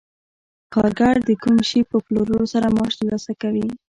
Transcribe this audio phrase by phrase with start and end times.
[0.73, 3.67] کارګر د کوم شي په پلورلو سره معاش ترلاسه کوي